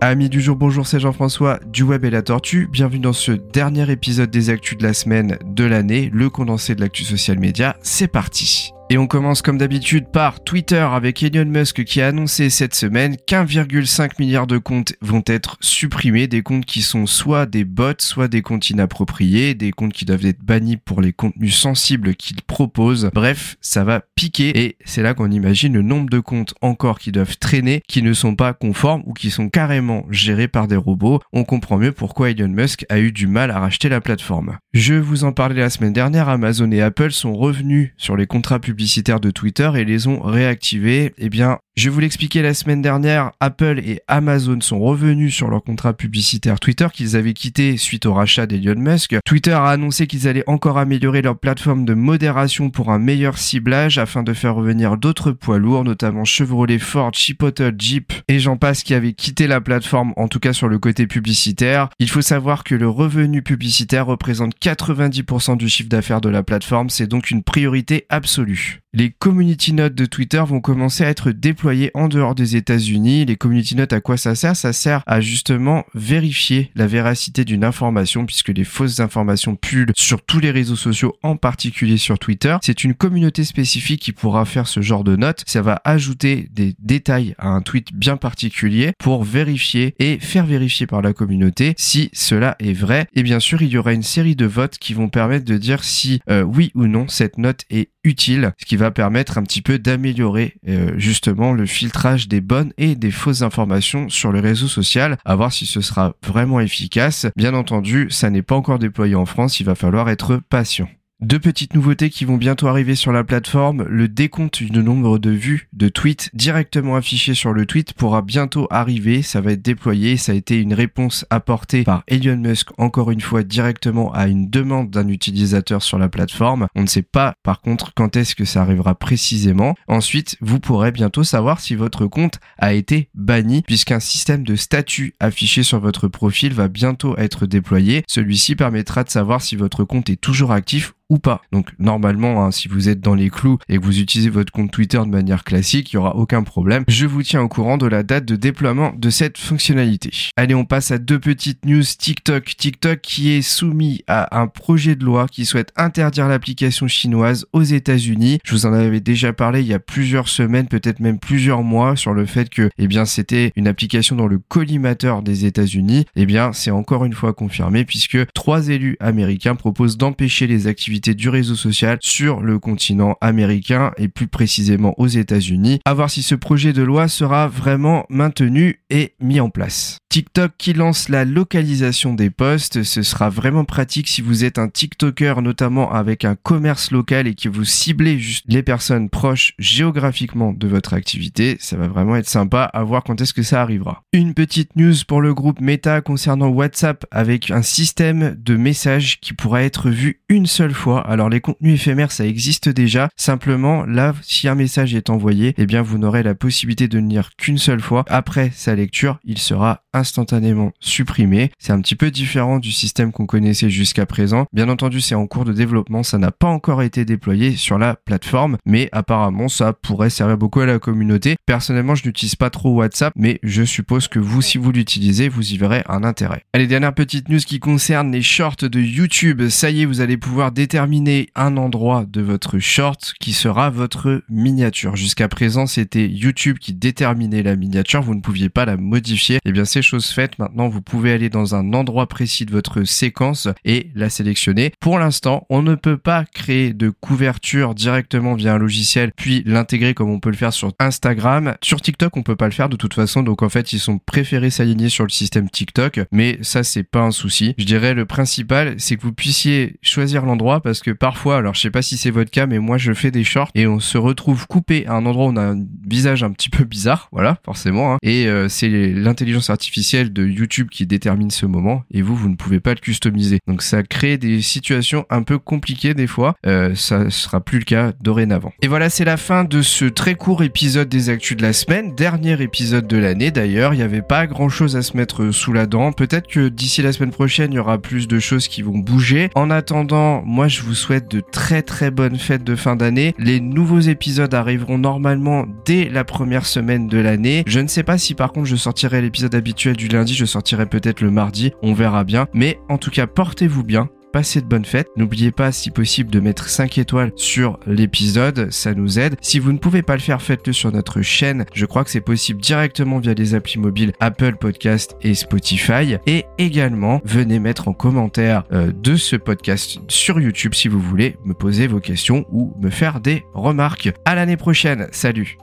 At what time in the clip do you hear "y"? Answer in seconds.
93.68-93.76, 159.66-159.74, 225.52-225.58, 229.70-229.82, 287.56-287.60